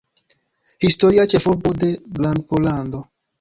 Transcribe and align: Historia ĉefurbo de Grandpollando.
Historia 0.87 1.25
ĉefurbo 1.33 1.75
de 1.85 1.91
Grandpollando. 2.17 3.05